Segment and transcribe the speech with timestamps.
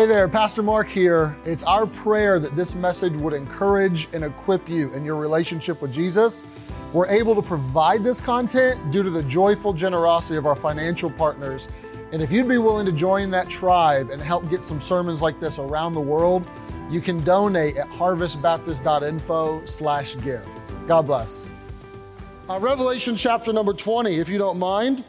[0.00, 1.36] Hey there, Pastor Marc here.
[1.44, 5.92] It's our prayer that this message would encourage and equip you in your relationship with
[5.92, 6.42] Jesus.
[6.94, 11.68] We're able to provide this content due to the joyful generosity of our financial partners.
[12.12, 15.38] And if you'd be willing to join that tribe and help get some sermons like
[15.38, 16.48] this around the world,
[16.88, 20.48] you can donate at harvestbaptist.info slash give.
[20.86, 21.44] God bless.
[22.48, 25.04] Uh, Revelation chapter number 20, if you don't mind.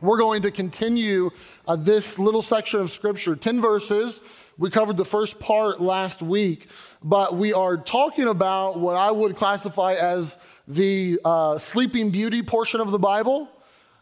[0.00, 1.30] We're going to continue
[1.66, 4.20] uh, this little section of scripture, 10 verses.
[4.56, 6.68] We covered the first part last week,
[7.02, 12.80] but we are talking about what I would classify as the uh, Sleeping Beauty portion
[12.80, 13.48] of the Bible.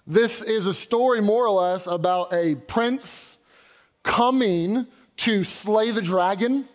[0.06, 3.38] This is a story, more or less, about a prince
[4.02, 4.86] coming
[5.18, 6.68] to slay the dragon.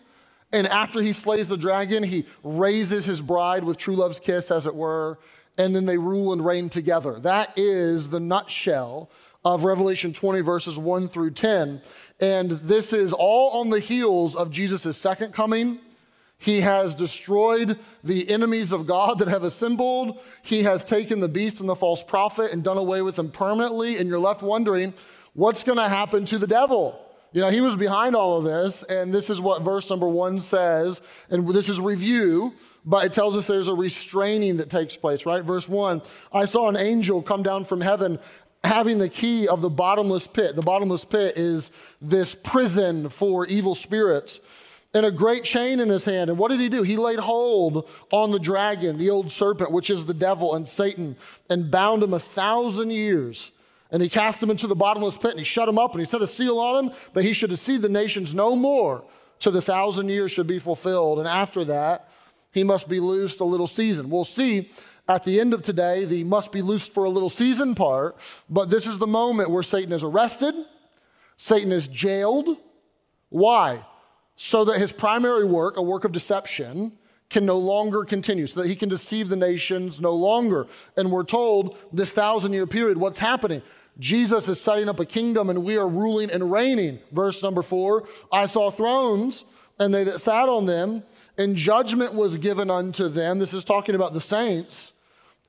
[0.52, 4.66] And after he slays the dragon, he raises his bride with true love's kiss, as
[4.66, 5.20] it were
[5.58, 7.18] and then they rule and reign together.
[7.20, 9.10] That is the nutshell
[9.44, 11.82] of Revelation 20, verses 1 through 10.
[12.20, 15.80] And this is all on the heels of Jesus' second coming.
[16.38, 20.20] He has destroyed the enemies of God that have assembled.
[20.42, 23.98] He has taken the beast and the false prophet and done away with them permanently.
[23.98, 24.94] And you're left wondering,
[25.34, 26.98] what's going to happen to the devil?
[27.32, 28.82] You know, he was behind all of this.
[28.82, 31.00] And this is what verse number one says.
[31.30, 35.44] And this is review but it tells us there's a restraining that takes place, right?
[35.44, 36.02] Verse 1
[36.32, 38.18] I saw an angel come down from heaven
[38.64, 40.56] having the key of the bottomless pit.
[40.56, 44.40] The bottomless pit is this prison for evil spirits.
[44.94, 46.28] And a great chain in his hand.
[46.28, 46.82] And what did he do?
[46.82, 51.16] He laid hold on the dragon, the old serpent, which is the devil and Satan,
[51.48, 53.52] and bound him a thousand years.
[53.90, 56.06] And he cast him into the bottomless pit and he shut him up and he
[56.06, 59.02] set a seal on him that he should deceive the nations no more
[59.38, 61.18] till the thousand years should be fulfilled.
[61.18, 62.08] And after that,
[62.52, 64.10] he must be loosed a little season.
[64.10, 64.70] We'll see
[65.08, 68.16] at the end of today the must be loosed for a little season part,
[68.48, 70.54] but this is the moment where Satan is arrested,
[71.36, 72.56] Satan is jailed.
[73.30, 73.84] Why?
[74.36, 76.92] So that his primary work, a work of deception,
[77.30, 80.66] can no longer continue, so that he can deceive the nations no longer.
[80.96, 83.62] And we're told this thousand year period, what's happening?
[83.98, 86.98] Jesus is setting up a kingdom and we are ruling and reigning.
[87.10, 89.44] Verse number four I saw thrones
[89.78, 91.02] and they that sat on them,
[91.38, 93.38] and judgment was given unto them.
[93.38, 94.92] This is talking about the saints.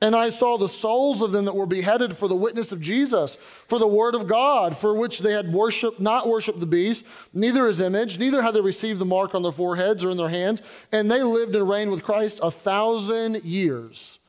[0.01, 3.35] And I saw the souls of them that were beheaded for the witness of Jesus,
[3.35, 7.67] for the word of God, for which they had worshiped, not worshiped the beast, neither
[7.67, 10.61] his image, neither had they received the mark on their foreheads or in their hands.
[10.91, 14.19] And they lived and reigned with Christ a thousand years.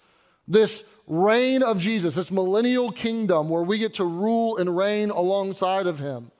[0.46, 5.88] This reign of Jesus, this millennial kingdom where we get to rule and reign alongside
[5.88, 6.30] of him.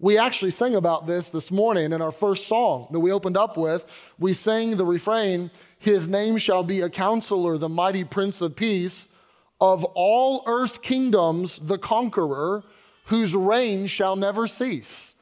[0.00, 3.56] We actually sang about this this morning in our first song that we opened up
[3.56, 4.14] with.
[4.18, 9.06] We sang the refrain, His name shall be a counselor, the mighty Prince of Peace,
[9.60, 12.64] of all earth's kingdoms, the conqueror,
[13.06, 15.14] whose reign shall never cease.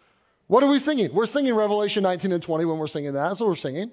[0.47, 1.13] What are we singing?
[1.13, 3.29] We're singing Revelation 19 and 20 when we're singing that.
[3.29, 3.91] That's what we're singing.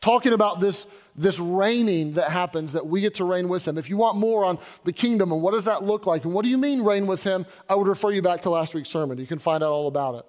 [0.00, 3.76] Talking about this this reigning that happens that we get to reign with him.
[3.76, 6.42] If you want more on the kingdom and what does that look like and what
[6.42, 9.18] do you mean reign with him, I would refer you back to last week's sermon.
[9.18, 10.24] You can find out all about it.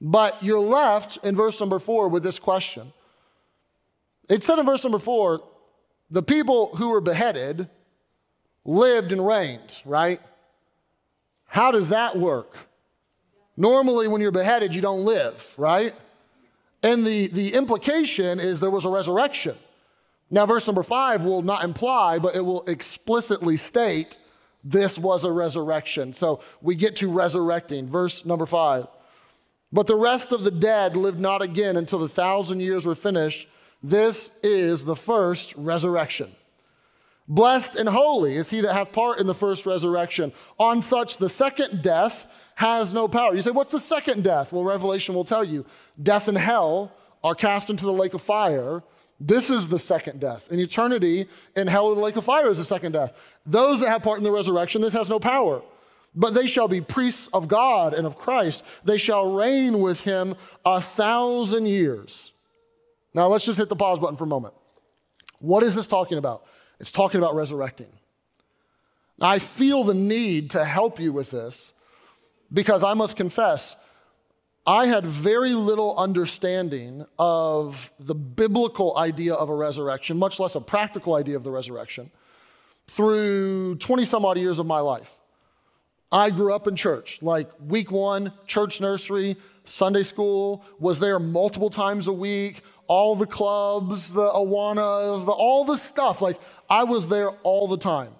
[0.00, 2.92] But you're left in verse number four with this question.
[4.28, 5.42] It said in verse number four,
[6.10, 7.68] the people who were beheaded
[8.64, 10.20] lived and reigned, right?
[11.46, 12.68] How does that work?
[13.56, 15.94] Normally, when you're beheaded, you don't live, right?
[16.84, 19.56] And the, the implication is there was a resurrection.
[20.30, 24.18] Now, verse number five will not imply, but it will explicitly state
[24.62, 26.14] this was a resurrection.
[26.14, 27.88] So we get to resurrecting.
[27.88, 28.86] Verse number five.
[29.72, 33.48] But the rest of the dead lived not again until the thousand years were finished.
[33.82, 36.30] This is the first resurrection.
[37.26, 40.32] Blessed and holy is he that hath part in the first resurrection.
[40.58, 42.26] On such, the second death
[42.56, 43.34] has no power.
[43.34, 44.52] You say, what's the second death?
[44.52, 45.64] Well, Revelation will tell you
[46.02, 46.92] death and hell
[47.22, 48.82] are cast into the lake of fire.
[49.20, 50.50] This is the second death.
[50.52, 53.12] In eternity, in hell and the lake of fire is the second death.
[53.46, 55.62] Those that have part in the resurrection, this has no power.
[56.14, 58.62] But they shall be priests of God and of Christ.
[58.84, 62.32] They shall reign with him a thousand years.
[63.14, 64.54] Now, let's just hit the pause button for a moment.
[65.40, 66.44] What is this talking about?
[66.78, 67.88] It's talking about resurrecting.
[69.20, 71.72] I feel the need to help you with this
[72.52, 73.76] because I must confess,
[74.66, 80.60] I had very little understanding of the biblical idea of a resurrection, much less a
[80.60, 82.10] practical idea of the resurrection,
[82.86, 85.16] through 20 some odd years of my life.
[86.10, 91.70] I grew up in church, like week one, church nursery, Sunday school, was there multiple
[91.70, 96.20] times a week, all the clubs, the Awanas, the, all the stuff.
[96.22, 96.40] Like
[96.70, 98.14] I was there all the time.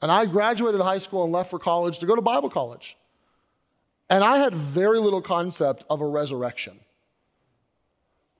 [0.00, 2.96] And I graduated high school and left for college to go to Bible college.
[4.12, 6.78] And I had very little concept of a resurrection.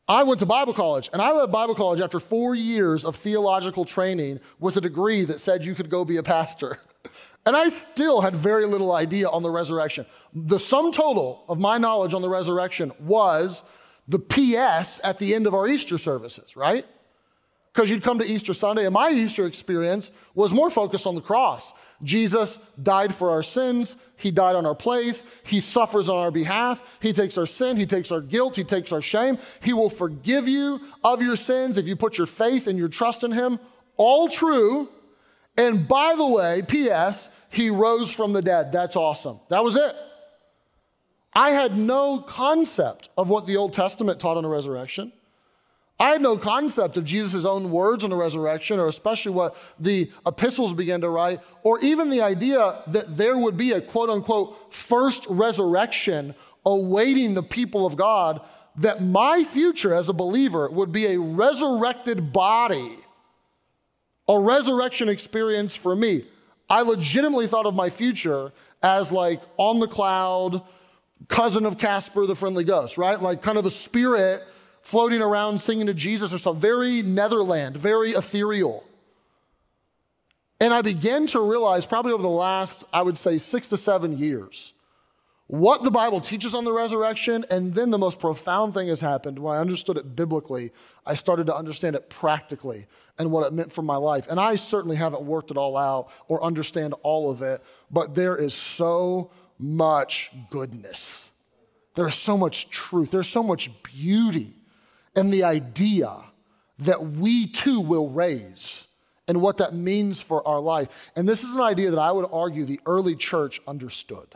[0.07, 3.87] I went to Bible college, and I left Bible college after four years of theological
[3.87, 6.79] training with a degree that said you could go be a pastor.
[7.45, 10.07] And I still had very little idea on the resurrection.
[10.33, 13.65] The sum total of my knowledge on the resurrection was
[14.07, 16.87] the PS at the end of our Easter services, right?
[17.73, 21.21] Because you'd come to Easter Sunday, and my Easter experience was more focused on the
[21.21, 21.73] cross.
[22.03, 23.97] Jesus died for our sins.
[24.17, 25.25] He died on our place.
[25.45, 26.83] He suffers on our behalf.
[27.01, 27.77] He takes our sin.
[27.77, 28.57] He takes our guilt.
[28.57, 29.39] He takes our shame.
[29.61, 33.25] He will forgive you of your sins if you put your faith and your trust
[33.25, 33.59] in Him.
[33.97, 34.89] All true.
[35.57, 38.73] And by the way, P.S., He rose from the dead.
[38.73, 39.41] That's awesome.
[39.49, 39.95] That was it.
[41.35, 45.13] I had no concept of what the Old Testament taught on the resurrection.
[46.01, 50.11] I had no concept of Jesus' own words on the resurrection, or especially what the
[50.27, 54.75] epistles began to write, or even the idea that there would be a quote unquote
[54.75, 56.35] first resurrection
[56.67, 58.41] awaiting the people of God,
[58.77, 62.97] that my future as a believer would be a resurrected body,
[64.29, 66.25] a resurrection experience for me.
[66.71, 68.53] I legitimately thought of my future
[68.83, 70.63] as like on the cloud,
[71.29, 73.21] cousin of Casper the Friendly Ghost, right?
[73.21, 74.43] Like kind of a spirit
[74.83, 76.61] floating around singing to Jesus or something.
[76.61, 78.85] Very Netherland, very ethereal.
[80.61, 84.19] And I began to realize, probably over the last, I would say, six to seven
[84.19, 84.75] years,
[85.49, 87.45] what the Bible teaches on the resurrection.
[87.51, 89.39] And then the most profound thing has happened.
[89.39, 90.73] When I understood it biblically,
[91.05, 92.87] I started to understand it practically
[93.19, 94.27] and what it meant for my life.
[94.31, 98.37] And I certainly haven't worked it all out or understand all of it, but there
[98.37, 101.31] is so much goodness.
[101.95, 103.11] There's so much truth.
[103.11, 104.55] There's so much beauty
[105.17, 106.17] in the idea
[106.79, 108.87] that we too will raise
[109.29, 110.89] and what that means for our life.
[111.17, 114.35] And this is an idea that I would argue the early church understood.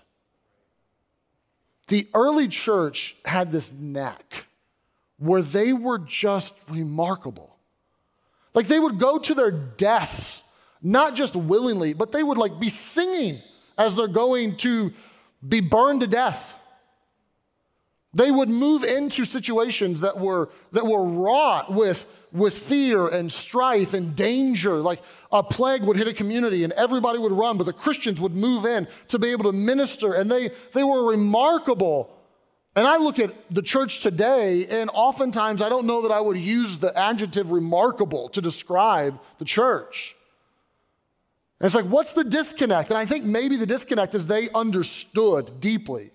[1.88, 4.46] The early church had this knack
[5.18, 7.56] where they were just remarkable.
[8.54, 10.42] Like they would go to their deaths,
[10.82, 13.38] not just willingly, but they would like be singing
[13.78, 14.92] as they're going to
[15.46, 16.56] be burned to death.
[18.16, 23.92] They would move into situations that were, that were wrought with, with fear and strife
[23.92, 24.76] and danger.
[24.76, 28.34] Like a plague would hit a community and everybody would run, but the Christians would
[28.34, 30.14] move in to be able to minister.
[30.14, 32.10] And they, they were remarkable.
[32.74, 36.38] And I look at the church today, and oftentimes I don't know that I would
[36.38, 40.16] use the adjective remarkable to describe the church.
[41.60, 42.88] And it's like, what's the disconnect?
[42.88, 46.12] And I think maybe the disconnect is they understood deeply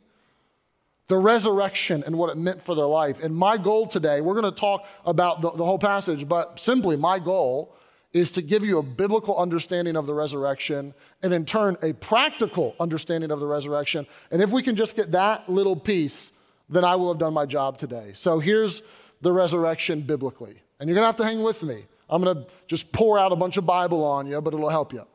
[1.12, 3.22] the resurrection and what it meant for their life.
[3.22, 6.96] And my goal today, we're going to talk about the, the, whole passage, but simply
[6.96, 7.76] my goal
[8.14, 12.78] is to give you a biblical understanding of the resurrection and in turn a practical
[12.80, 14.08] understanding of the resurrection.
[14.32, 16.32] And if we can just get that little piece,
[16.70, 18.12] then I will have done my job today.
[18.14, 18.82] So here's
[19.20, 20.62] the resurrection biblically.
[20.80, 21.84] And you're going to have to hang with me.
[22.10, 24.94] I'm going to just pour out a bunch of Bible on you, but it'll help
[24.94, 25.06] you.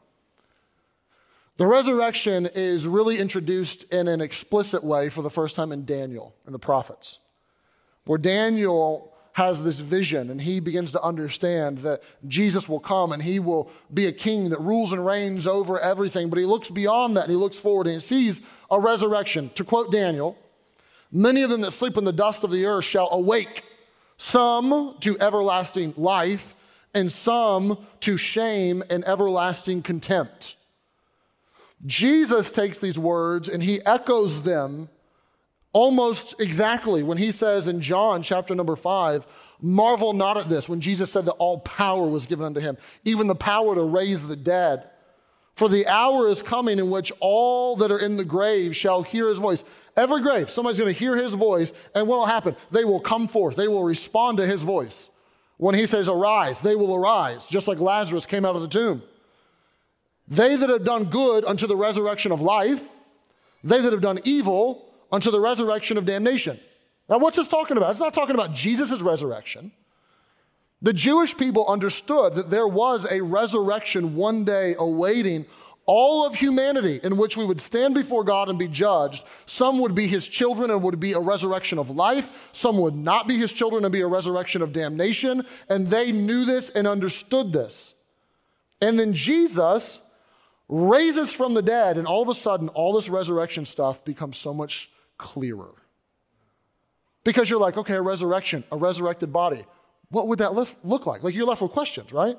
[1.56, 6.34] The resurrection is really introduced in an explicit way for the first time in Daniel
[6.44, 7.18] and the prophets,
[8.04, 13.22] where Daniel has this vision and he begins to understand that Jesus will come and
[13.22, 16.28] he will be a king that rules and reigns over everything.
[16.30, 19.50] But he looks beyond that and he looks forward and he sees a resurrection.
[19.54, 20.36] To quote Daniel,
[21.12, 23.62] many of them that sleep in the dust of the earth shall awake,
[24.18, 26.54] some to everlasting life,
[26.94, 30.55] and some to shame and everlasting contempt.
[31.84, 34.88] Jesus takes these words and he echoes them
[35.72, 39.26] almost exactly when he says in John chapter number five,
[39.60, 43.26] marvel not at this, when Jesus said that all power was given unto him, even
[43.26, 44.88] the power to raise the dead.
[45.54, 49.28] For the hour is coming in which all that are in the grave shall hear
[49.28, 49.64] his voice.
[49.96, 52.56] Every grave, somebody's going to hear his voice, and what will happen?
[52.70, 55.10] They will come forth, they will respond to his voice.
[55.58, 59.02] When he says, Arise, they will arise, just like Lazarus came out of the tomb.
[60.28, 62.88] They that have done good unto the resurrection of life,
[63.62, 66.58] they that have done evil unto the resurrection of damnation.
[67.08, 67.92] Now, what's this talking about?
[67.92, 69.72] It's not talking about Jesus' resurrection.
[70.82, 75.46] The Jewish people understood that there was a resurrection one day awaiting
[75.86, 79.24] all of humanity in which we would stand before God and be judged.
[79.46, 82.50] Some would be his children and would be a resurrection of life.
[82.52, 85.46] Some would not be his children and be a resurrection of damnation.
[85.70, 87.94] And they knew this and understood this.
[88.82, 90.00] And then Jesus
[90.68, 94.52] raises from the dead, and all of a sudden, all this resurrection stuff becomes so
[94.52, 95.74] much clearer.
[97.24, 99.64] Because you're like, okay, a resurrection, a resurrected body.
[100.10, 101.22] What would that look like?
[101.22, 102.36] Like you're left with questions, right?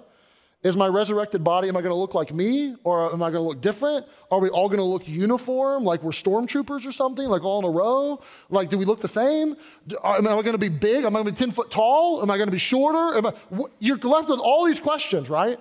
[0.64, 3.62] Is my resurrected body, am I to look like me or am I to look
[3.62, 4.08] different?
[4.32, 7.70] Are we all to look uniform, like we're stormtroopers or something, like all in a
[7.70, 8.22] row?
[8.50, 9.56] Like, do we look the same?
[10.04, 11.06] Uh, am I to be big?
[11.06, 12.22] Am I to be 10 foot tall?
[12.22, 13.18] Am I to be shorter?
[13.18, 13.34] Am I,
[13.80, 15.60] you're left with all these questions, right?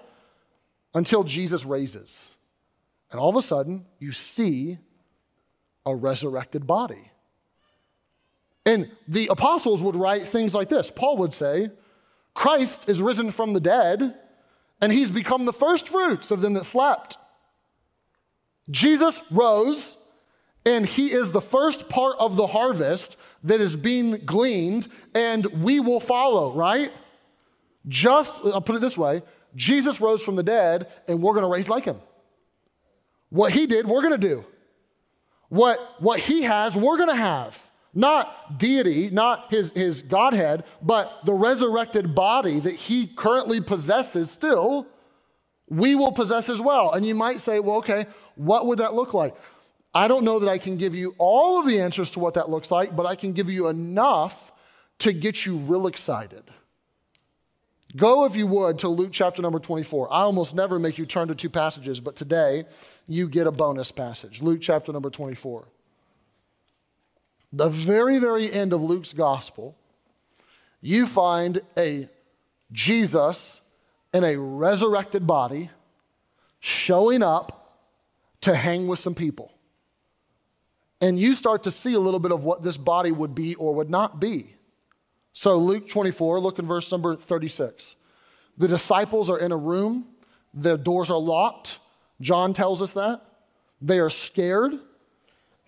[0.95, 2.36] Until Jesus raises.
[3.11, 4.79] And all of a sudden, you see
[5.85, 7.11] a resurrected body.
[8.65, 11.71] And the apostles would write things like this Paul would say,
[12.35, 14.15] Christ is risen from the dead
[14.81, 17.17] and he's become the first fruits of them that slept.
[18.71, 19.97] Jesus rose,
[20.67, 25.81] and he is the first part of the harvest that is being gleaned, and we
[25.81, 26.93] will follow, right?
[27.87, 29.23] Just, I'll put it this way
[29.55, 32.01] Jesus rose from the dead, and we're gonna raise like him.
[33.37, 34.47] What he did, we're gonna do.
[35.51, 37.71] What, what he has, we're gonna have.
[37.93, 44.87] Not deity, not his, his Godhead, but the resurrected body that he currently possesses still,
[45.69, 46.93] we will possess as well.
[46.93, 49.35] And you might say, well, okay, what would that look like?
[49.93, 52.49] I don't know that I can give you all of the answers to what that
[52.49, 54.51] looks like, but I can give you enough
[55.01, 56.45] to get you real excited.
[57.97, 60.13] Go, if you would, to Luke chapter number 24.
[60.13, 62.65] I almost never make you turn to two passages, but today
[63.09, 64.43] you get a bonus passage.
[64.43, 65.67] Luke chapter number 24
[67.53, 69.77] the very, very end of Luke's gospel,
[70.81, 72.09] you find a
[72.71, 73.61] Jesus
[74.13, 75.71] in a resurrected body
[76.61, 77.79] showing up
[78.43, 79.53] to hang with some people.
[81.01, 83.75] And you start to see a little bit of what this body would be or
[83.75, 84.56] would not be.
[85.39, 87.95] So, Luke 24, look in verse number 36.
[88.57, 90.07] The disciples are in a room,
[90.55, 91.79] their doors are locked.
[92.23, 93.21] John tells us that.
[93.83, 94.73] They are scared.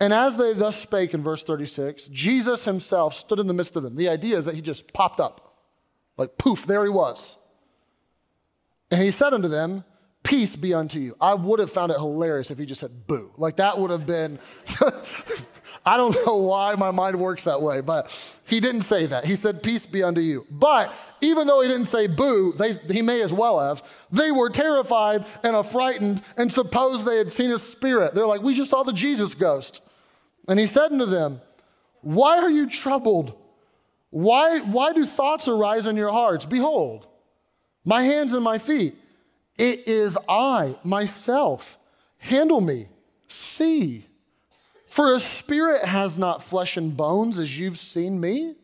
[0.01, 3.83] And as they thus spake in verse 36, Jesus himself stood in the midst of
[3.83, 3.97] them.
[3.97, 5.59] The idea is that he just popped up.
[6.17, 7.37] Like poof, there he was.
[8.91, 9.85] And he said unto them,
[10.23, 11.15] Peace be unto you.
[11.21, 13.33] I would have found it hilarious if he just said boo.
[13.37, 14.39] Like that would have been,
[15.89, 18.15] I don't know why my mind works that way, but
[18.45, 19.25] he didn't say that.
[19.25, 20.47] He said, Peace be unto you.
[20.51, 24.51] But even though he didn't say boo, they, he may as well have, they were
[24.51, 28.15] terrified and affrighted and supposed they had seen a spirit.
[28.15, 29.81] They're like, We just saw the Jesus ghost.
[30.47, 31.41] And he said unto them,
[32.03, 33.33] Why are you troubled?
[34.11, 36.45] Why, why do thoughts arise in your hearts?
[36.45, 37.07] Behold,
[37.87, 38.95] my hands and my feet.
[39.57, 41.79] It is I, myself.
[42.19, 42.89] Handle me.
[43.27, 44.08] See.
[44.89, 48.55] For a spirit has not flesh and bones as you've seen me.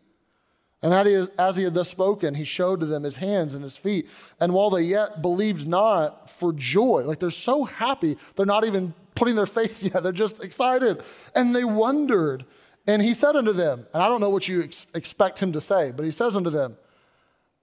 [0.83, 0.93] And
[1.39, 4.09] as he had thus spoken, he showed to them his hands and his feet.
[4.41, 8.95] And while they yet believed not for joy, like they're so happy, they're not even
[9.15, 10.03] putting their faith yet.
[10.03, 11.03] They're just excited.
[11.35, 12.45] And they wondered.
[12.87, 15.61] And he said unto them, and I don't know what you ex- expect him to
[15.61, 16.77] say, but he says unto them,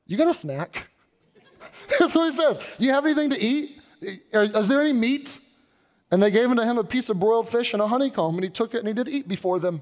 [0.08, 0.90] You got a snack?
[2.00, 2.60] That's what he says.
[2.80, 3.80] You have anything to eat?
[4.02, 5.38] Is there any meat?
[6.12, 8.50] And they gave unto him a piece of broiled fish and a honeycomb, and he
[8.50, 9.82] took it and he did eat before them.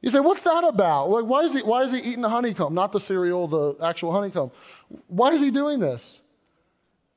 [0.00, 1.10] You say, what's that about?
[1.10, 4.12] Like, why, is he, why is he eating the honeycomb, not the cereal, the actual
[4.12, 4.50] honeycomb?
[5.08, 6.22] Why is he doing this?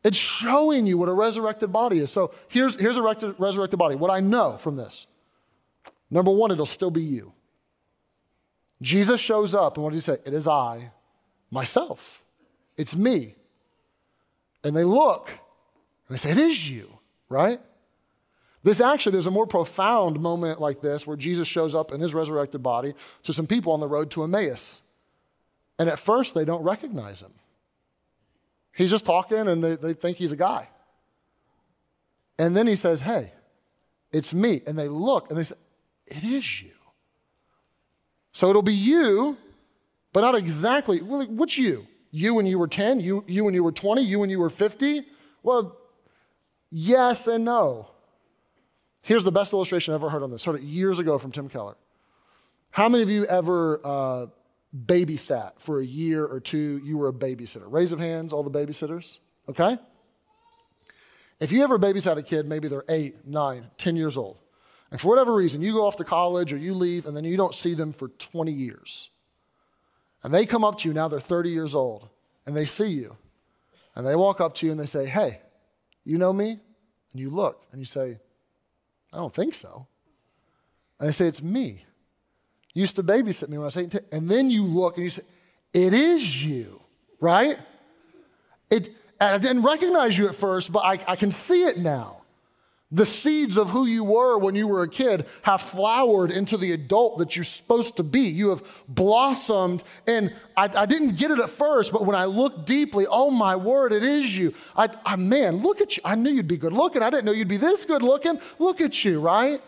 [0.03, 2.11] It's showing you what a resurrected body is.
[2.11, 3.95] So here's, here's a resurrected body.
[3.95, 5.07] What I know from this
[6.11, 7.33] number one, it'll still be you.
[8.81, 10.19] Jesus shows up, and what does he say?
[10.25, 10.91] It is I,
[11.49, 12.21] myself.
[12.77, 13.35] It's me.
[14.63, 17.59] And they look, and they say, It is you, right?
[18.63, 22.13] This actually, there's a more profound moment like this where Jesus shows up in his
[22.13, 22.93] resurrected body
[23.23, 24.81] to some people on the road to Emmaus.
[25.77, 27.33] And at first, they don't recognize him.
[28.73, 30.69] He's just talking and they, they think he's a guy.
[32.39, 33.33] And then he says, Hey,
[34.11, 34.61] it's me.
[34.65, 35.55] And they look and they say,
[36.07, 36.71] It is you.
[38.31, 39.37] So it'll be you,
[40.13, 41.01] but not exactly.
[41.01, 41.85] Well, what's you?
[42.11, 44.49] You when you were 10, you, you when you were 20, you when you were
[44.49, 45.03] 50?
[45.41, 45.75] Well,
[46.69, 47.87] yes and no.
[49.03, 50.43] Here's the best illustration I've ever heard on this.
[50.43, 51.75] Heard it years ago from Tim Keller.
[52.71, 54.25] How many of you ever uh,
[54.75, 57.65] babysat for a year or two, you were a babysitter.
[57.67, 59.77] Raise of hands, all the babysitters, okay?
[61.39, 64.37] If you ever babysat a kid, maybe they're eight, nine, ten years old,
[64.89, 67.35] and for whatever reason, you go off to college or you leave and then you
[67.35, 69.09] don't see them for 20 years.
[70.23, 72.09] And they come up to you, now they're 30 years old,
[72.45, 73.17] and they see you.
[73.95, 75.41] And they walk up to you and they say, Hey,
[76.03, 76.51] you know me?
[77.11, 78.19] And you look and you say,
[79.13, 79.87] I don't think so.
[80.99, 81.85] And they say, It's me
[82.73, 84.01] You used to babysit me when I was 18.
[84.11, 85.23] And then you look and you say,
[85.73, 86.81] It is you,
[87.19, 87.57] right?
[88.69, 88.89] It,
[89.21, 92.22] I didn't recognize you at first, but I, I can see it now.
[92.93, 96.73] The seeds of who you were when you were a kid have flowered into the
[96.73, 98.21] adult that you're supposed to be.
[98.21, 99.83] You have blossomed.
[100.07, 103.55] And I, I didn't get it at first, but when I looked deeply, oh my
[103.55, 104.53] word, it is you.
[104.77, 106.03] I, I, man, look at you.
[106.05, 107.01] I knew you'd be good looking.
[107.01, 108.39] I didn't know you'd be this good looking.
[108.59, 109.59] Look at you, right?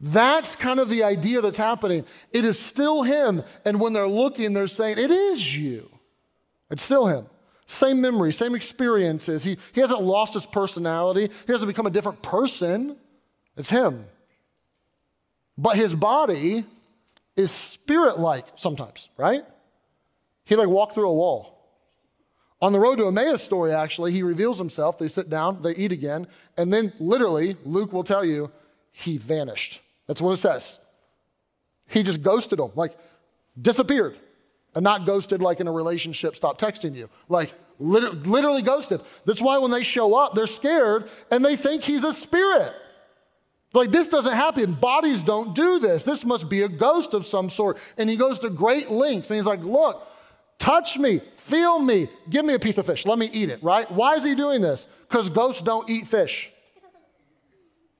[0.00, 2.04] That's kind of the idea that's happening.
[2.30, 3.42] It is still him.
[3.64, 5.90] And when they're looking, they're saying, it is you.
[6.70, 7.26] It's still him.
[7.66, 9.42] Same memory, same experiences.
[9.42, 12.96] He, he hasn't lost his personality, he hasn't become a different person.
[13.56, 14.04] It's him.
[15.58, 16.64] But his body
[17.36, 19.44] is spirit like sometimes, right?
[20.44, 21.52] He like walked through a wall.
[22.62, 24.98] On the road to Emmaus story, actually, he reveals himself.
[24.98, 28.50] They sit down, they eat again, and then literally, Luke will tell you,
[28.92, 29.82] he vanished.
[30.06, 30.78] That's what it says.
[31.86, 32.96] He just ghosted them, like
[33.60, 34.16] disappeared.
[34.76, 37.08] And not ghosted like in a relationship, stop texting you.
[37.28, 39.00] Like literally, ghosted.
[39.24, 42.72] That's why when they show up, they're scared and they think he's a spirit.
[43.72, 44.72] Like, this doesn't happen.
[44.72, 46.02] Bodies don't do this.
[46.02, 47.76] This must be a ghost of some sort.
[47.98, 50.06] And he goes to great lengths and he's like, Look,
[50.58, 53.90] touch me, feel me, give me a piece of fish, let me eat it, right?
[53.90, 54.86] Why is he doing this?
[55.08, 56.52] Because ghosts don't eat fish,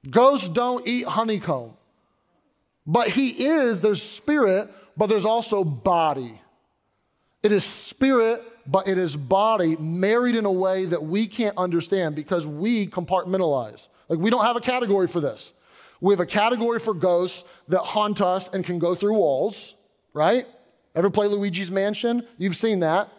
[0.09, 1.75] ghosts don't eat honeycomb.
[2.85, 6.39] But he is, there's spirit, but there's also body.
[7.47, 12.13] It is spirit, but it is body married in a way that we can't understand
[12.13, 13.87] because we compartmentalize.
[14.09, 15.53] Like we don't have a category for this.
[16.01, 19.75] We have a category for ghosts that haunt us and can go through walls,
[20.11, 20.45] right?
[20.93, 22.27] Ever play Luigi's Mansion?
[22.37, 23.13] You've seen that.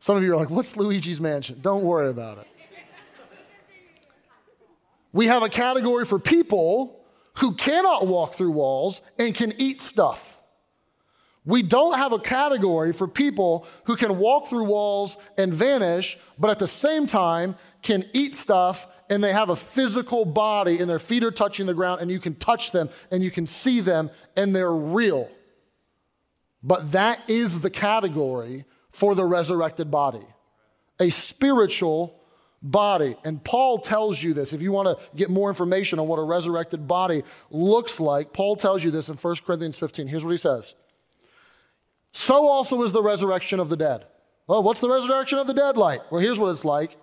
[0.00, 1.58] Some of you are like, what's Luigi's Mansion?
[1.62, 2.46] Don't worry about it.
[5.14, 7.00] We have a category for people
[7.38, 10.38] who cannot walk through walls and can eat stuff.
[11.44, 16.50] We don't have a category for people who can walk through walls and vanish, but
[16.50, 21.00] at the same time can eat stuff and they have a physical body and their
[21.00, 24.10] feet are touching the ground and you can touch them and you can see them
[24.36, 25.28] and they're real.
[26.62, 30.24] But that is the category for the resurrected body
[31.00, 32.20] a spiritual
[32.62, 33.16] body.
[33.24, 34.52] And Paul tells you this.
[34.52, 38.54] If you want to get more information on what a resurrected body looks like, Paul
[38.54, 40.06] tells you this in 1 Corinthians 15.
[40.06, 40.74] Here's what he says
[42.12, 44.04] so also is the resurrection of the dead.
[44.46, 46.10] Well, what's the resurrection of the dead like?
[46.10, 46.96] Well, here's what it's like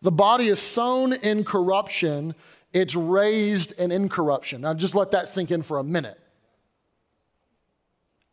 [0.00, 2.34] the body is sown in corruption,
[2.72, 4.60] it's raised in incorruption.
[4.60, 6.18] Now, just let that sink in for a minute.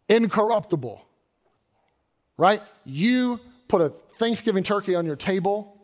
[0.08, 1.04] Incorruptible,
[2.38, 2.62] right?
[2.84, 5.76] You put a Thanksgiving turkey on your table,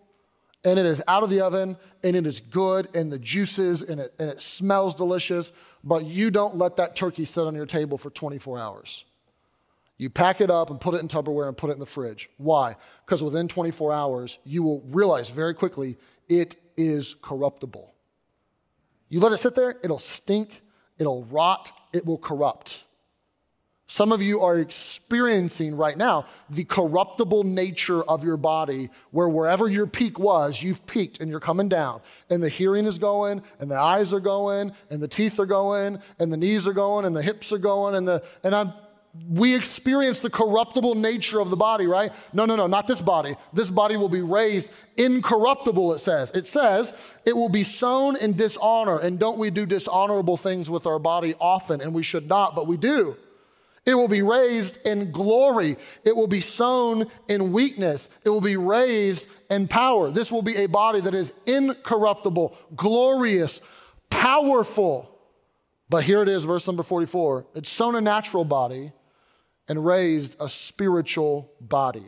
[0.63, 3.99] and it is out of the oven, and it is good, and the juices, and
[3.99, 5.51] it, and it smells delicious,
[5.83, 9.05] but you don't let that turkey sit on your table for 24 hours.
[10.01, 12.27] You pack it up and put it in Tupperware and put it in the fridge.
[12.37, 12.75] Why?
[13.05, 15.95] Because within 24 hours, you will realize very quickly
[16.27, 17.93] it is corruptible.
[19.09, 20.63] You let it sit there, it'll stink,
[20.97, 22.83] it'll rot, it will corrupt.
[23.85, 29.69] Some of you are experiencing right now the corruptible nature of your body, where wherever
[29.69, 32.01] your peak was, you've peaked and you're coming down.
[32.27, 35.99] And the hearing is going, and the eyes are going, and the teeth are going,
[36.17, 38.73] and the knees are going, and the hips are going, and the and I'm
[39.13, 42.13] we experience the corruptible nature of the body, right?
[42.31, 43.35] No, no, no, not this body.
[43.51, 46.31] This body will be raised incorruptible, it says.
[46.31, 46.93] It says
[47.25, 48.99] it will be sown in dishonor.
[48.99, 51.81] And don't we do dishonorable things with our body often?
[51.81, 53.17] And we should not, but we do.
[53.85, 55.75] It will be raised in glory.
[56.05, 58.07] It will be sown in weakness.
[58.23, 60.09] It will be raised in power.
[60.09, 63.59] This will be a body that is incorruptible, glorious,
[64.09, 65.09] powerful.
[65.89, 67.47] But here it is, verse number 44.
[67.55, 68.93] It's sown a natural body
[69.71, 72.03] and raised a spiritual body.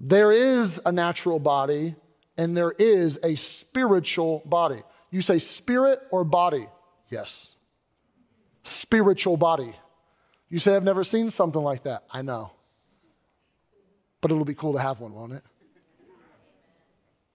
[0.00, 1.94] There is a natural body
[2.36, 4.82] and there is a spiritual body.
[5.12, 6.66] You say spirit or body?
[7.08, 7.54] Yes.
[8.64, 9.76] Spiritual body.
[10.48, 12.02] You say, I've never seen something like that.
[12.12, 12.50] I know.
[14.20, 15.44] But it'll be cool to have one, won't it?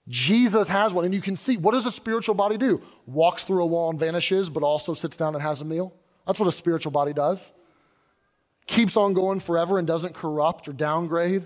[0.09, 2.81] Jesus has one, and you can see what does a spiritual body do?
[3.05, 5.93] Walks through a wall and vanishes, but also sits down and has a meal.
[6.27, 7.53] That's what a spiritual body does
[8.71, 11.45] keeps on going forever and doesn't corrupt or downgrade.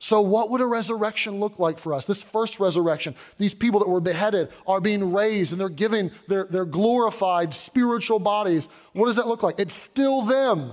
[0.00, 2.04] So, what would a resurrection look like for us?
[2.04, 6.44] This first resurrection, these people that were beheaded are being raised and they're giving their,
[6.44, 8.68] their glorified spiritual bodies.
[8.92, 9.58] What does that look like?
[9.58, 10.72] It's still them.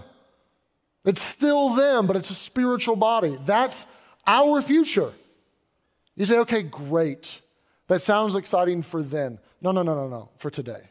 [1.05, 3.37] It's still them, but it's a spiritual body.
[3.45, 3.85] That's
[4.27, 5.13] our future.
[6.15, 7.41] You say, okay, great.
[7.87, 9.39] That sounds exciting for then.
[9.61, 10.89] No, no, no, no, no, for today.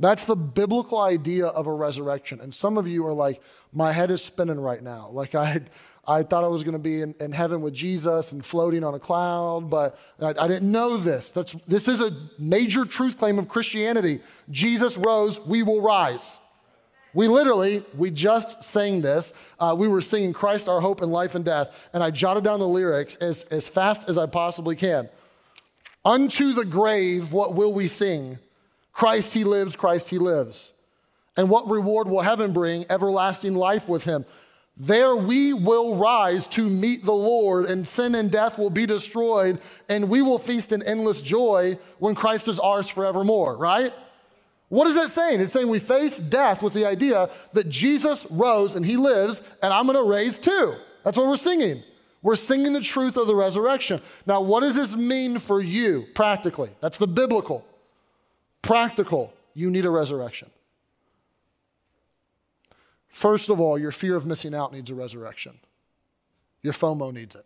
[0.00, 2.40] That's the biblical idea of a resurrection.
[2.40, 3.40] And some of you are like,
[3.72, 5.08] my head is spinning right now.
[5.12, 5.60] Like I,
[6.06, 8.94] I thought I was going to be in, in, heaven with Jesus and floating on
[8.94, 11.30] a cloud, but I, I didn't know this.
[11.30, 14.20] That's, this is a major truth claim of Christianity.
[14.50, 16.40] Jesus rose, we will rise.
[17.14, 19.32] We literally, we just sang this.
[19.60, 22.58] Uh, we were singing Christ, our hope in life and death, and I jotted down
[22.58, 25.08] the lyrics as, as fast as I possibly can.
[26.04, 28.40] Unto the grave, what will we sing?
[28.94, 30.72] Christ, he lives, Christ, he lives.
[31.36, 32.86] And what reward will heaven bring?
[32.88, 34.24] Everlasting life with him.
[34.76, 39.60] There we will rise to meet the Lord, and sin and death will be destroyed,
[39.88, 43.92] and we will feast in endless joy when Christ is ours forevermore, right?
[44.68, 45.40] What is that saying?
[45.40, 49.72] It's saying we face death with the idea that Jesus rose and he lives, and
[49.72, 50.74] I'm gonna raise too.
[51.04, 51.82] That's what we're singing.
[52.22, 54.00] We're singing the truth of the resurrection.
[54.26, 56.70] Now, what does this mean for you practically?
[56.80, 57.64] That's the biblical.
[58.64, 60.48] Practical, you need a resurrection.
[63.08, 65.58] First of all, your fear of missing out needs a resurrection.
[66.62, 67.44] Your FOMO needs it.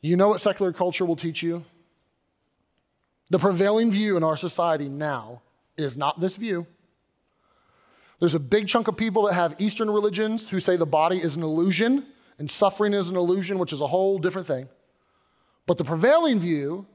[0.00, 1.64] You know what secular culture will teach you?
[3.30, 5.40] The prevailing view in our society now
[5.76, 6.66] is not this view.
[8.18, 11.36] There's a big chunk of people that have Eastern religions who say the body is
[11.36, 12.04] an illusion
[12.40, 14.68] and suffering is an illusion, which is a whole different thing.
[15.66, 16.86] But the prevailing view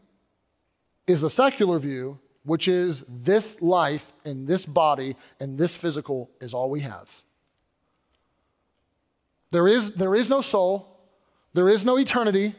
[1.07, 6.53] is the secular view, which is this life and this body and this physical is
[6.53, 7.23] all we have.
[9.51, 10.99] There is, there is no soul,
[11.53, 12.53] there is no eternity,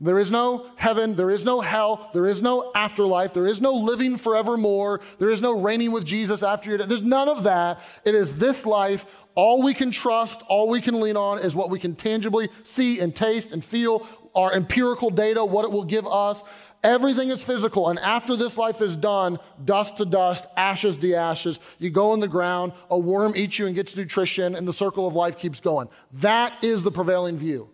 [0.00, 3.72] there is no heaven, there is no hell, there is no afterlife, there is no
[3.72, 6.88] living forevermore, there is no reigning with Jesus after your death.
[6.88, 7.80] There's none of that.
[8.04, 9.06] It is this life.
[9.34, 13.00] All we can trust, all we can lean on is what we can tangibly see
[13.00, 16.42] and taste and feel, our empirical data, what it will give us.
[16.82, 17.88] Everything is physical.
[17.88, 22.20] And after this life is done, dust to dust, ashes to ashes, you go in
[22.20, 25.60] the ground, a worm eats you and gets nutrition, and the circle of life keeps
[25.60, 25.88] going.
[26.12, 27.70] That is the prevailing view.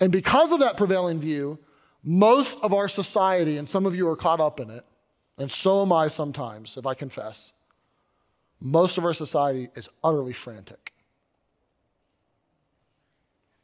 [0.00, 1.58] And because of that prevailing view,
[2.04, 4.84] most of our society, and some of you are caught up in it,
[5.36, 7.52] and so am I sometimes, if I confess,
[8.60, 10.92] most of our society is utterly frantic.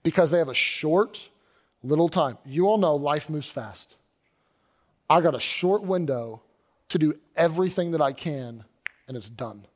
[0.03, 1.31] Because they have a short,
[1.85, 2.39] little time.
[2.45, 3.97] You all know life moves fast.
[5.09, 6.43] I got a short window
[6.89, 8.65] to do everything that I can,
[9.07, 9.67] and it's done.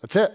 [0.00, 0.32] That's it.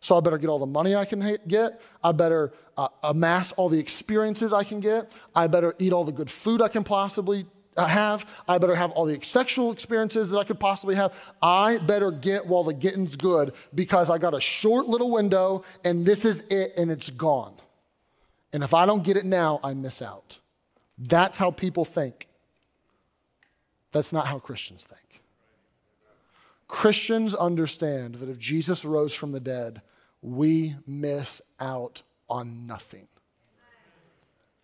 [0.00, 1.80] So I better get all the money I can get.
[2.02, 5.14] I better uh, amass all the experiences I can get.
[5.34, 7.44] I better eat all the good food I can possibly
[7.76, 8.26] uh, have.
[8.48, 11.12] I better have all the sexual experiences that I could possibly have.
[11.42, 16.06] I better get while the getting's good because I got a short little window and
[16.06, 17.59] this is it and it's gone.
[18.52, 20.38] And if I don't get it now, I miss out.
[20.98, 22.28] That's how people think.
[23.92, 25.22] That's not how Christians think.
[26.68, 29.82] Christians understand that if Jesus rose from the dead,
[30.22, 33.08] we miss out on nothing.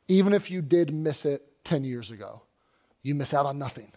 [0.09, 2.43] Even if you did miss it 10 years ago,
[3.03, 3.93] you miss out on nothing.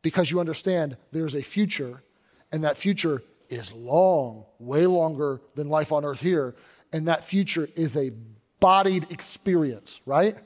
[0.00, 2.02] Because you understand there's a future,
[2.50, 6.54] and that future is long, way longer than life on earth here.
[6.92, 8.12] And that future is a
[8.60, 10.36] bodied experience, right?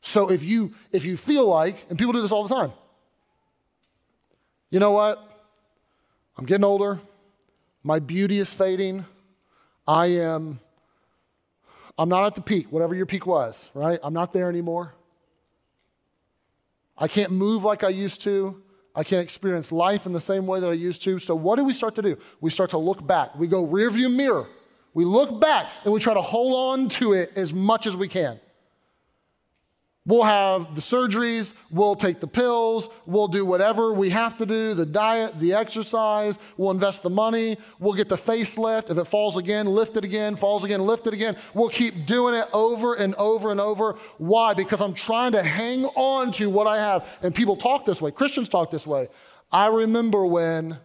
[0.00, 2.72] So if you if you feel like, and people do this all the time,
[4.70, 5.24] you know what?
[6.36, 7.00] I'm getting older.
[7.82, 9.04] My beauty is fading.
[9.86, 10.60] I am,
[11.96, 13.98] I'm not at the peak, whatever your peak was, right?
[14.02, 14.94] I'm not there anymore.
[16.96, 18.62] I can't move like I used to.
[18.94, 21.18] I can't experience life in the same way that I used to.
[21.18, 22.18] So, what do we start to do?
[22.40, 23.36] We start to look back.
[23.36, 24.48] We go rear view mirror.
[24.94, 28.08] We look back and we try to hold on to it as much as we
[28.08, 28.40] can.
[30.08, 34.72] We'll have the surgeries, we'll take the pills, we'll do whatever we have to do
[34.72, 38.88] the diet, the exercise, we'll invest the money, we'll get the facelift.
[38.88, 41.36] If it falls again, lift it again, falls again, lift it again.
[41.52, 43.96] We'll keep doing it over and over and over.
[44.16, 44.54] Why?
[44.54, 47.06] Because I'm trying to hang on to what I have.
[47.22, 49.10] And people talk this way, Christians talk this way.
[49.52, 50.78] I remember when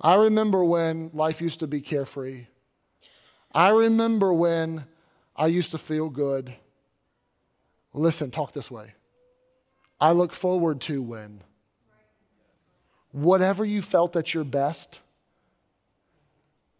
[0.00, 2.46] I remember when life used to be carefree.
[3.54, 4.84] I remember when
[5.36, 6.54] I used to feel good.
[7.92, 8.94] Listen, talk this way.
[10.00, 11.42] I look forward to when.
[13.12, 15.00] Whatever you felt at your best,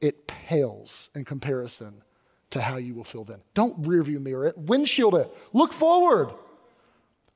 [0.00, 2.02] it pales in comparison
[2.50, 3.38] to how you will feel then.
[3.54, 5.32] Don't rearview mirror it, windshield it.
[5.52, 6.30] Look forward.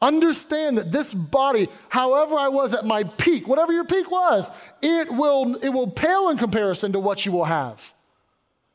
[0.01, 5.11] Understand that this body, however I was at my peak, whatever your peak was, it
[5.13, 7.93] will, it will pale in comparison to what you will have.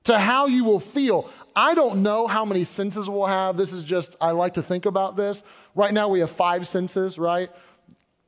[0.06, 1.30] to how you will feel.
[1.56, 3.58] I don't know how many senses we'll have.
[3.58, 5.44] This is just, I like to think about this.
[5.76, 7.50] Right now we have five senses, right?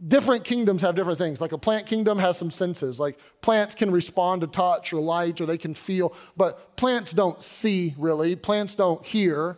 [0.05, 1.41] Different kingdoms have different things.
[1.41, 2.99] Like a plant kingdom has some senses.
[2.99, 7.41] Like plants can respond to touch or light or they can feel, but plants don't
[7.41, 8.36] see really.
[8.36, 9.58] Plants don't hear.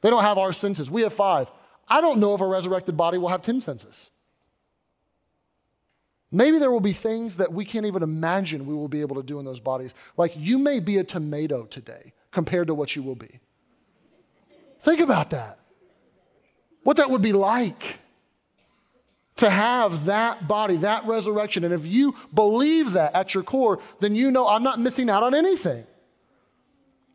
[0.00, 0.90] They don't have our senses.
[0.90, 1.50] We have five.
[1.92, 4.10] I don't know if a resurrected body will have 10 senses.
[6.30, 9.22] Maybe there will be things that we can't even imagine we will be able to
[9.22, 9.94] do in those bodies.
[10.16, 13.40] Like you may be a tomato today compared to what you will be.
[14.80, 15.58] Think about that.
[16.82, 18.00] What that would be like
[19.36, 21.62] to have that body, that resurrection.
[21.62, 25.22] And if you believe that at your core, then you know I'm not missing out
[25.22, 25.84] on anything.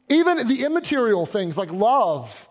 [0.08, 2.48] Even the immaterial things like love.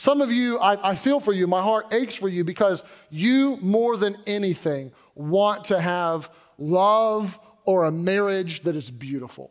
[0.00, 3.58] Some of you, I, I feel for you, my heart aches for you because you,
[3.60, 9.50] more than anything, want to have love or a marriage that is beautiful.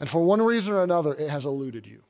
[0.00, 2.02] And for one reason or another, it has eluded you.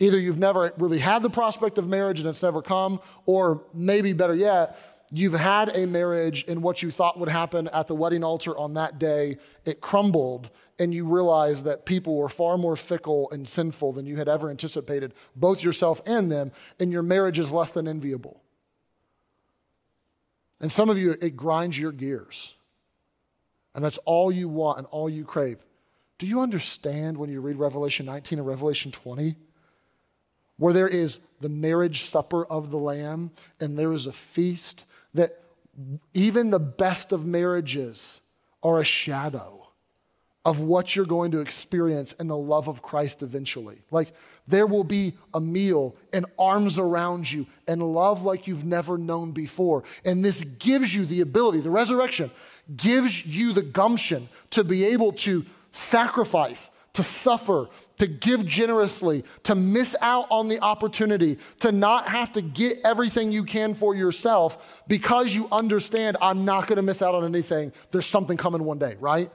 [0.00, 4.12] Either you've never really had the prospect of marriage and it's never come, or maybe
[4.12, 4.76] better yet,
[5.10, 8.74] you've had a marriage and what you thought would happen at the wedding altar on
[8.74, 13.92] that day, it crumbled, and you realize that people were far more fickle and sinful
[13.92, 17.88] than you had ever anticipated, both yourself and them, and your marriage is less than
[17.88, 18.42] enviable.
[20.60, 22.54] And some of you, it grinds your gears.
[23.74, 25.58] And that's all you want and all you crave.
[26.18, 29.36] Do you understand when you read Revelation 19 and Revelation 20?
[30.56, 35.40] Where there is the marriage supper of the Lamb and there is a feast that
[36.14, 38.20] even the best of marriages
[38.62, 39.58] are a shadow
[40.44, 43.82] of what you're going to experience in the love of Christ eventually.
[43.90, 44.14] Like
[44.46, 49.32] there will be a meal and arms around you and love like you've never known
[49.32, 49.84] before.
[50.06, 52.30] And this gives you the ability, the resurrection
[52.74, 59.54] gives you the gumption to be able to sacrifice, to suffer, to give generously, to
[59.54, 64.82] miss out on the opportunity, to not have to get everything you can for yourself
[64.88, 67.72] because you understand I'm not going to miss out on anything.
[67.92, 69.30] There's something coming one day, right?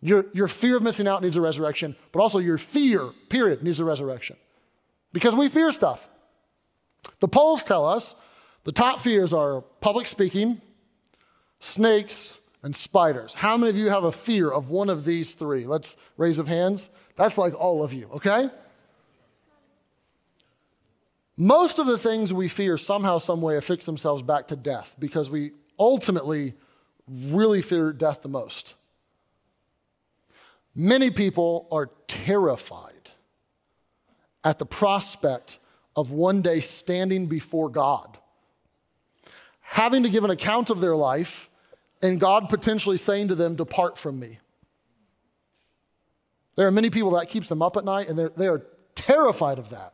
[0.00, 3.78] Your, your fear of missing out needs a resurrection, but also your fear, period, needs
[3.78, 4.38] a resurrection.
[5.12, 6.08] Because we fear stuff.
[7.20, 8.14] The polls tell us
[8.64, 10.62] the top fears are public speaking,
[11.60, 12.35] snakes,
[12.66, 13.32] and spiders.
[13.32, 15.66] How many of you have a fear of one of these three?
[15.66, 16.90] Let's raise of hands.
[17.14, 18.50] That's like all of you, okay?
[21.36, 25.30] Most of the things we fear somehow, some way affix themselves back to death because
[25.30, 26.54] we ultimately
[27.08, 28.74] really fear death the most.
[30.74, 33.12] Many people are terrified
[34.42, 35.60] at the prospect
[35.94, 38.18] of one day standing before God,
[39.60, 41.48] having to give an account of their life,
[42.02, 44.38] and God potentially saying to them, Depart from me.
[46.56, 48.62] There are many people that keeps them up at night, and they're,
[48.94, 49.92] terrified of that.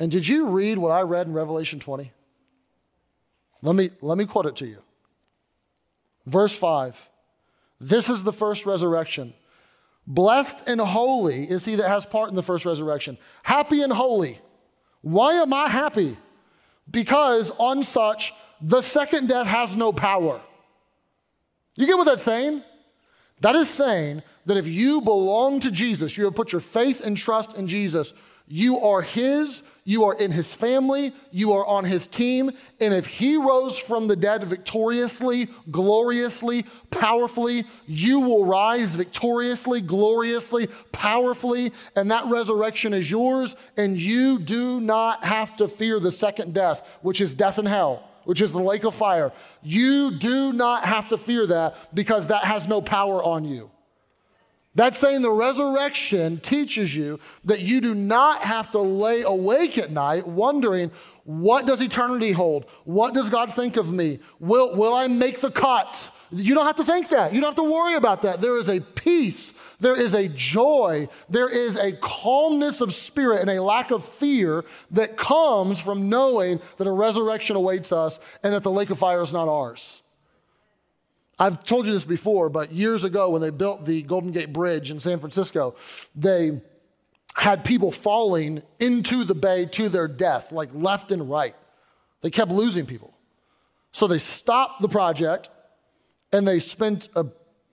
[0.00, 2.10] And did you read what I read in Revelation 20?
[3.60, 4.78] Let me, let me quote it to you.
[6.24, 7.10] Verse 5
[7.78, 9.34] This is the first resurrection.
[10.06, 13.18] Blessed and holy is he that has part in the first resurrection.
[13.42, 14.38] Happy and holy.
[15.02, 16.16] Why am I happy?
[16.90, 20.40] Because on such, the second death has no power.
[21.76, 22.62] You get what that's saying?
[23.42, 27.16] That is saying that if you belong to Jesus, you have put your faith and
[27.16, 28.14] trust in Jesus,
[28.48, 32.50] you are His, you are in His family, you are on His team.
[32.80, 40.68] And if He rose from the dead victoriously, gloriously, powerfully, you will rise victoriously, gloriously,
[40.92, 41.72] powerfully.
[41.96, 43.56] And that resurrection is yours.
[43.76, 48.08] And you do not have to fear the second death, which is death in hell
[48.26, 49.32] which is the lake of fire.
[49.62, 53.70] You do not have to fear that because that has no power on you.
[54.74, 59.90] That's saying the resurrection teaches you that you do not have to lay awake at
[59.90, 60.90] night wondering,
[61.24, 62.66] what does eternity hold?
[62.84, 64.18] What does God think of me?
[64.38, 66.10] Will, will I make the cut?
[66.30, 67.32] You don't have to think that.
[67.32, 68.42] You don't have to worry about that.
[68.42, 73.50] There is a peace, there is a joy, there is a calmness of spirit and
[73.50, 78.62] a lack of fear that comes from knowing that a resurrection awaits us and that
[78.62, 80.02] the lake of fire is not ours.
[81.38, 84.90] I've told you this before, but years ago when they built the Golden Gate Bridge
[84.90, 85.74] in San Francisco,
[86.14, 86.62] they
[87.34, 91.54] had people falling into the bay to their death, like left and right.
[92.22, 93.12] They kept losing people.
[93.92, 95.50] So they stopped the project
[96.32, 97.26] and they spent a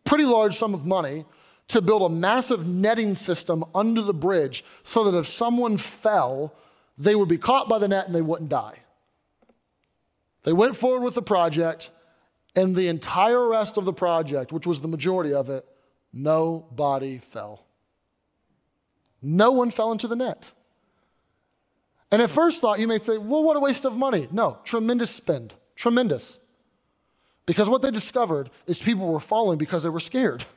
[0.04, 1.26] pretty large sum of money
[1.70, 6.54] to build a massive netting system under the bridge so that if someone fell,
[6.98, 8.80] they would be caught by the net and they wouldn't die.
[10.44, 11.90] They went forward with the project
[12.56, 15.66] and the entire rest of the project, which was the majority of it,
[16.14, 17.66] Nobody fell.
[19.22, 20.52] No one fell into the net.
[22.12, 24.28] And at first thought, you may say, well, what a waste of money.
[24.32, 25.56] No, tremendous spend.
[25.76, 26.38] Tremendous.
[27.48, 30.46] Because what they discovered is people were falling because they were scared.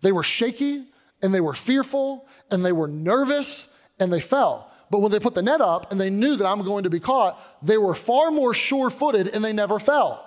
[0.00, 0.84] They were shaky
[1.22, 4.70] and they were fearful and they were nervous and they fell.
[4.90, 7.00] But when they put the net up and they knew that I'm going to be
[7.00, 10.22] caught, they were far more sure footed and they never fell.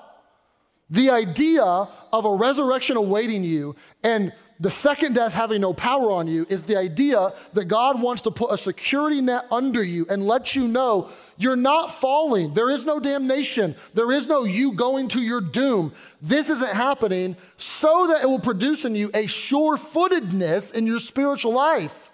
[0.90, 6.28] The idea of a resurrection awaiting you and the second death having no power on
[6.28, 10.28] you is the idea that God wants to put a security net under you and
[10.28, 12.54] let you know you're not falling.
[12.54, 13.76] There is no damnation.
[13.94, 15.94] There is no you going to your doom.
[16.22, 21.00] This isn't happening so that it will produce in you a sure footedness in your
[21.00, 22.09] spiritual life.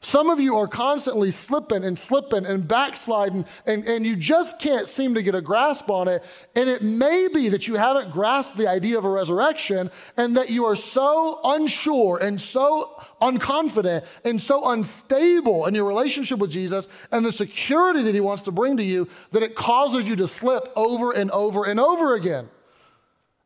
[0.00, 4.86] Some of you are constantly slipping and slipping and backsliding, and, and you just can't
[4.86, 6.24] seem to get a grasp on it.
[6.54, 10.50] And it may be that you haven't grasped the idea of a resurrection and that
[10.50, 16.86] you are so unsure and so unconfident and so unstable in your relationship with Jesus
[17.10, 20.28] and the security that He wants to bring to you that it causes you to
[20.28, 22.48] slip over and over and over again.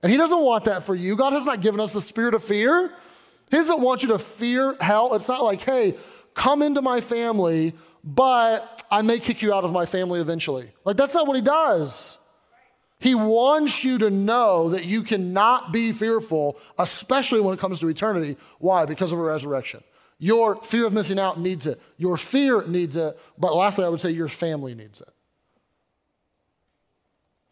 [0.02, 1.16] And He doesn't want that for you.
[1.16, 2.92] God has not given us the spirit of fear.
[3.50, 5.14] He doesn't want you to fear hell.
[5.14, 5.94] It's not like, hey,
[6.34, 10.72] come into my family, but I may kick you out of my family eventually.
[10.84, 12.18] Like, that's not what he does.
[12.98, 17.88] He wants you to know that you cannot be fearful, especially when it comes to
[17.88, 18.36] eternity.
[18.58, 18.86] Why?
[18.86, 19.82] Because of a resurrection.
[20.18, 21.80] Your fear of missing out needs it.
[21.96, 23.18] Your fear needs it.
[23.36, 25.08] But lastly, I would say your family needs it.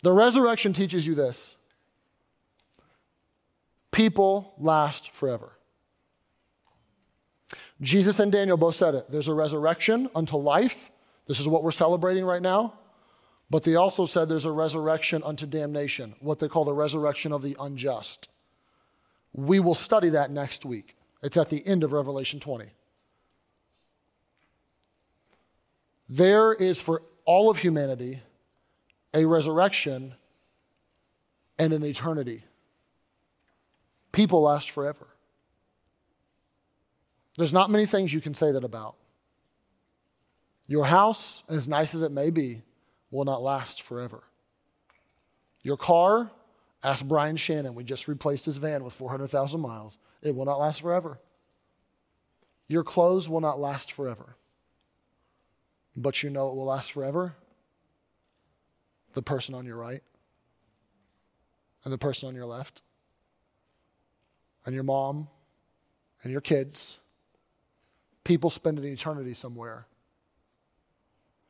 [0.02, 1.54] The resurrection teaches you this
[3.90, 5.50] people last forever.
[7.80, 9.10] Jesus and Daniel both said it.
[9.10, 10.90] There's a resurrection unto life.
[11.26, 12.74] This is what we're celebrating right now.
[13.48, 17.42] But they also said there's a resurrection unto damnation, what they call the resurrection of
[17.42, 18.28] the unjust.
[19.32, 20.96] We will study that next week.
[21.22, 22.66] It's at the end of Revelation 20.
[26.08, 28.20] There is for all of humanity
[29.14, 30.14] a resurrection
[31.58, 32.44] and an eternity.
[34.12, 35.06] People last forever.
[37.40, 38.96] There's not many things you can say that about.
[40.68, 42.60] Your house, as nice as it may be,
[43.10, 44.24] will not last forever.
[45.62, 46.30] Your car,
[46.84, 49.96] ask Brian Shannon, we just replaced his van with 400,000 miles.
[50.20, 51.18] It will not last forever.
[52.68, 54.36] Your clothes will not last forever.
[55.96, 57.36] But you know it will last forever?
[59.14, 60.02] The person on your right,
[61.84, 62.82] and the person on your left,
[64.66, 65.28] and your mom,
[66.22, 66.98] and your kids,
[68.30, 69.86] people spend an eternity somewhere.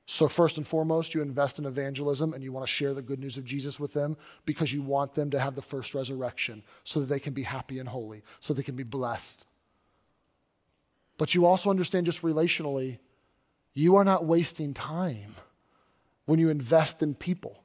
[0.07, 3.21] So, first and foremost, you invest in evangelism and you want to share the good
[3.21, 4.17] news of Jesus with them
[4.47, 7.79] because you want them to have the first resurrection so that they can be happy
[7.79, 9.47] and holy, so they can be blessed.
[11.19, 12.99] But you also understand just relationally,
[13.75, 15.35] you are not wasting time
[16.25, 17.60] when you invest in people.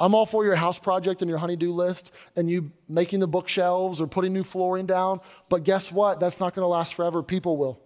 [0.00, 4.00] I'm all for your house project and your honeydew list and you making the bookshelves
[4.00, 6.20] or putting new flooring down, but guess what?
[6.20, 7.22] That's not going to last forever.
[7.22, 7.80] People will.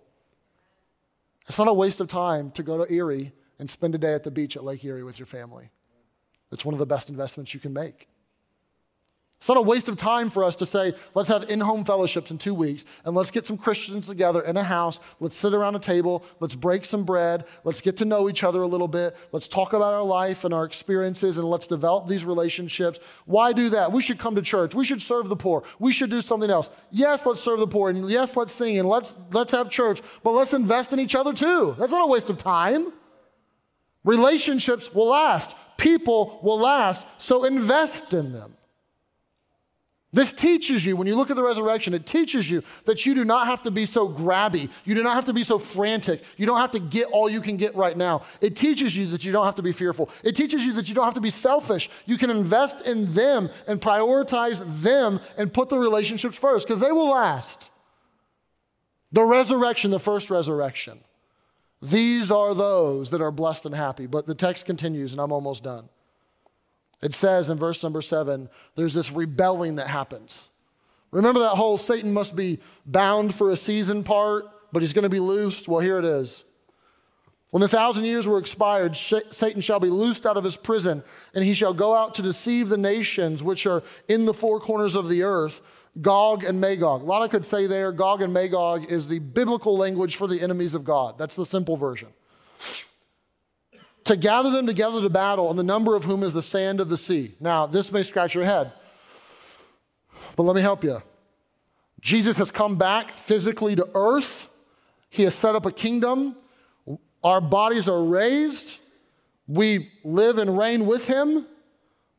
[1.48, 4.24] It's not a waste of time to go to Erie and spend a day at
[4.24, 5.70] the beach at Lake Erie with your family.
[6.50, 8.08] It's one of the best investments you can make.
[9.42, 12.30] It's not a waste of time for us to say, let's have in home fellowships
[12.30, 15.00] in two weeks and let's get some Christians together in a house.
[15.18, 16.24] Let's sit around a table.
[16.38, 17.44] Let's break some bread.
[17.64, 19.16] Let's get to know each other a little bit.
[19.32, 23.00] Let's talk about our life and our experiences and let's develop these relationships.
[23.24, 23.90] Why do that?
[23.90, 24.76] We should come to church.
[24.76, 25.64] We should serve the poor.
[25.80, 26.70] We should do something else.
[26.92, 30.34] Yes, let's serve the poor and yes, let's sing and let's, let's have church, but
[30.34, 31.74] let's invest in each other too.
[31.80, 32.92] That's not a waste of time.
[34.04, 38.54] Relationships will last, people will last, so invest in them.
[40.14, 43.24] This teaches you, when you look at the resurrection, it teaches you that you do
[43.24, 44.68] not have to be so grabby.
[44.84, 46.22] You do not have to be so frantic.
[46.36, 48.22] You don't have to get all you can get right now.
[48.42, 50.10] It teaches you that you don't have to be fearful.
[50.22, 51.88] It teaches you that you don't have to be selfish.
[52.04, 56.92] You can invest in them and prioritize them and put the relationships first because they
[56.92, 57.70] will last.
[59.12, 61.00] The resurrection, the first resurrection.
[61.80, 64.06] These are those that are blessed and happy.
[64.06, 65.88] But the text continues, and I'm almost done.
[67.02, 70.48] It says in verse number seven, there's this rebelling that happens.
[71.10, 75.10] Remember that whole Satan must be bound for a season part, but he's going to
[75.10, 75.68] be loosed?
[75.68, 76.44] Well, here it is.
[77.50, 81.44] When the thousand years were expired, Satan shall be loosed out of his prison, and
[81.44, 85.10] he shall go out to deceive the nations which are in the four corners of
[85.10, 85.60] the earth,
[86.00, 87.02] Gog and Magog.
[87.02, 90.40] A lot I could say there, Gog and Magog is the biblical language for the
[90.40, 91.18] enemies of God.
[91.18, 92.08] That's the simple version
[94.04, 96.88] to gather them together to battle, and the number of whom is the sand of
[96.88, 97.34] the sea.
[97.40, 98.72] Now, this may scratch your head,
[100.36, 101.02] but let me help you.
[102.00, 104.48] Jesus has come back physically to earth.
[105.08, 106.36] He has set up a kingdom.
[107.22, 108.76] Our bodies are raised.
[109.46, 111.46] We live and reign with him.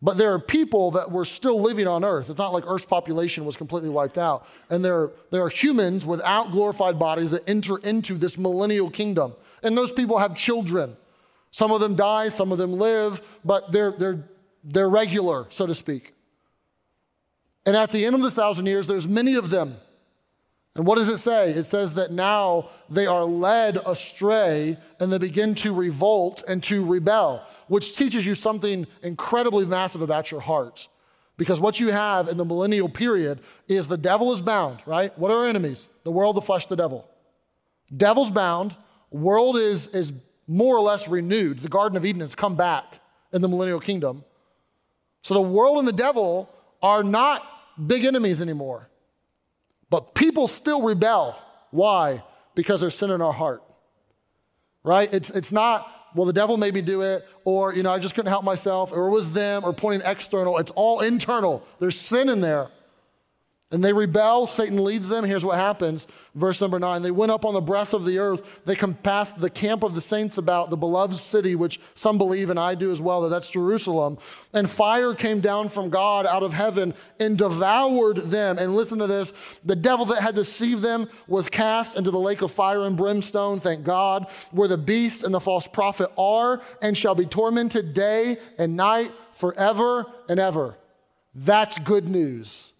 [0.01, 2.29] But there are people that were still living on earth.
[2.29, 4.45] It's not like Earth's population was completely wiped out.
[4.69, 9.34] And there, there are humans without glorified bodies that enter into this millennial kingdom.
[9.63, 10.97] And those people have children.
[11.54, 14.24] Some of them die, some of them live, but they're, they're,
[14.64, 16.16] they're regular, so to speak.
[17.64, 19.78] And at the end of the thousand years, there's many of them.
[20.76, 21.51] And what does it say?
[21.51, 26.84] It says that now they are led astray and they begin to revolt and to
[26.84, 30.88] rebel, which teaches you something incredibly massive about your heart.
[31.38, 35.16] Because what you have in the millennial period is the devil is bound, right?
[35.20, 35.88] What are our enemies?
[36.04, 37.08] The world, the flesh, the devil.
[37.95, 38.76] Devil's bound,
[39.12, 40.12] world is, is
[40.48, 41.60] more or less renewed.
[41.60, 43.00] The Garden of Eden has come back
[43.32, 44.24] in the millennial kingdom.
[45.22, 46.50] So the world and the devil
[46.82, 47.48] are not
[47.88, 48.89] big enemies anymore.
[49.89, 51.36] But people still rebel.
[51.72, 52.24] Why?
[52.56, 53.64] Because there's sin in our heart.
[54.84, 55.12] Right?
[55.14, 58.16] It's, it's not, well, the devil made me do it, or, you know, I just
[58.16, 60.58] couldn't help myself, or it was them, or pointing external.
[60.58, 61.66] It's all internal.
[61.80, 62.70] There's sin in there
[63.74, 64.45] and they rebel.
[64.45, 65.24] Satan leads them.
[65.24, 66.05] Here's what happens.
[66.36, 68.63] Verse number nine They went up on the breast of the earth.
[68.65, 72.59] They compassed the camp of the saints about the beloved city, which some believe, and
[72.59, 74.19] I do as well, that that's Jerusalem.
[74.53, 78.59] And fire came down from God out of heaven and devoured them.
[78.59, 82.43] And listen to this the devil that had deceived them was cast into the lake
[82.43, 86.95] of fire and brimstone, thank God, where the beast and the false prophet are and
[86.95, 90.78] shall be tormented day and night forever and ever.
[91.34, 92.72] That's good news.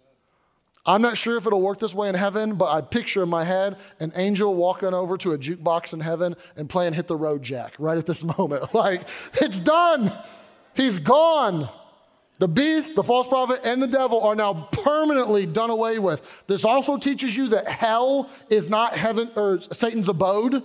[0.86, 3.46] I'm not sure if it'll work this way in heaven, but I picture in my
[3.46, 7.42] head an angel walking over to a jukebox in heaven and playing Hit the Road
[7.42, 8.74] Jack right at this moment.
[8.74, 10.12] Like, it's done.
[10.76, 11.70] He's gone.
[12.40, 16.44] The beast, the false prophet, and the devil are now permanently done away with.
[16.48, 20.64] This also teaches you that hell is not heaven or Satan's abode.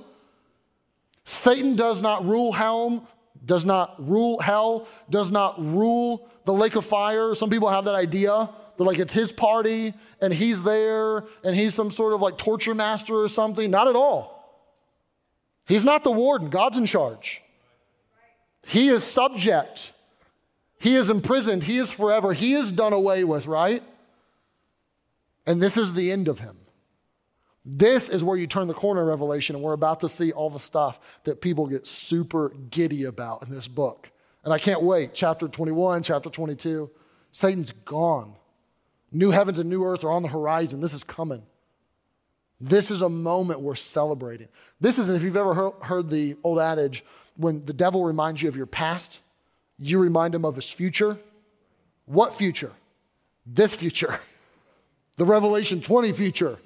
[1.23, 3.07] Satan does not rule hell,
[3.45, 7.35] does not rule hell, does not rule the lake of fire.
[7.35, 8.49] Some people have that idea
[8.79, 12.75] that like it's his party and he's there and he's some sort of like torture
[12.75, 13.71] master or something.
[13.71, 14.39] Not at all.
[15.67, 17.43] He's not the warden, God's in charge.
[18.67, 19.93] He is subject.
[20.81, 21.65] He is imprisoned.
[21.65, 22.33] He is forever.
[22.33, 23.83] He is done away with, right?
[25.47, 26.57] And this is the end of him.
[27.65, 30.49] This is where you turn the corner in Revelation, and we're about to see all
[30.49, 34.11] the stuff that people get super giddy about in this book.
[34.45, 35.13] And I can't wait.
[35.13, 36.91] Chapter 21, chapter 22.
[37.31, 38.35] Satan's gone.
[39.11, 40.81] New heavens and new earth are on the horizon.
[40.81, 41.45] This is coming.
[42.61, 44.49] This is a moment we're celebrating.
[44.81, 47.05] This is, if you've ever heard the old adage,
[47.37, 49.21] when the devil reminds you of your past,
[49.79, 51.19] you remind him of his future.
[52.07, 52.73] What future?
[53.47, 54.21] This future.
[55.17, 56.59] The Revelation 20 future.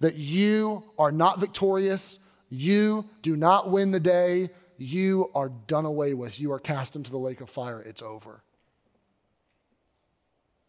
[0.00, 2.18] That you are not victorious.
[2.50, 4.50] You do not win the day.
[4.76, 6.38] You are done away with.
[6.38, 7.80] You are cast into the lake of fire.
[7.80, 8.42] It's over.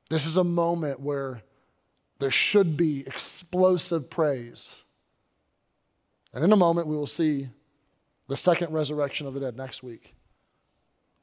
[0.10, 1.42] This is a moment where
[2.20, 4.84] there should be explosive praise.
[6.34, 7.50] And in a moment, we will see
[8.28, 10.16] the second resurrection of the dead next week.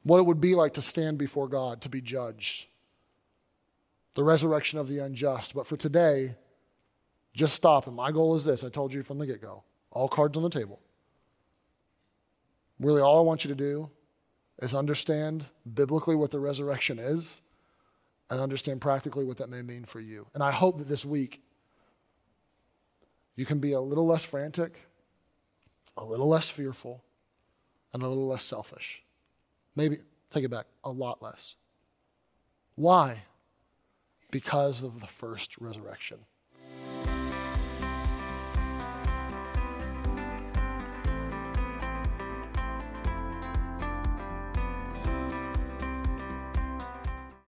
[0.03, 2.67] What it would be like to stand before God, to be judged.
[4.15, 5.53] The resurrection of the unjust.
[5.53, 6.35] But for today,
[7.33, 7.87] just stop.
[7.87, 10.43] And my goal is this I told you from the get go all cards on
[10.43, 10.79] the table.
[12.79, 13.89] Really, all I want you to do
[14.59, 17.41] is understand biblically what the resurrection is
[18.31, 20.25] and understand practically what that may mean for you.
[20.33, 21.43] And I hope that this week
[23.35, 24.87] you can be a little less frantic,
[25.97, 27.03] a little less fearful,
[27.93, 29.03] and a little less selfish.
[29.75, 29.97] Maybe,
[30.31, 31.55] take it back, a lot less.
[32.75, 33.23] Why?
[34.31, 36.19] Because of the first resurrection.